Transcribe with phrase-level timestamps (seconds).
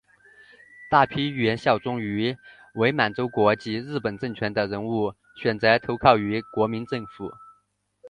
[0.89, 2.35] 大批原效忠于
[2.73, 7.31] 伪满洲国及日本政权的人物选择投靠于国民政府。